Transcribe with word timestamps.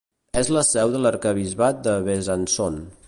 És 0.39 0.47
la 0.55 0.63
seu 0.69 0.93
de 0.95 1.01
l'Arquebisbat 1.03 1.85
de 1.89 1.97
Besançon. 2.09 2.81